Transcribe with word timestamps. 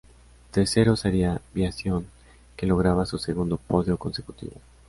Tercero 0.49 0.95
seria 0.95 1.39
Biasion, 1.53 2.07
que 2.57 2.65
lograba 2.65 3.05
su 3.05 3.19
segundo 3.19 3.57
podio 3.57 3.97
consecutivo. 3.99 4.53